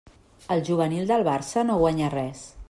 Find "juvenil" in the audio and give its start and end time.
0.69-1.05